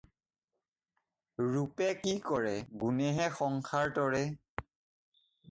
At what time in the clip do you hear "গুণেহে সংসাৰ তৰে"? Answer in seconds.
2.85-4.25